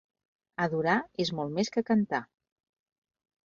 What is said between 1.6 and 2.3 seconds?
que cantar.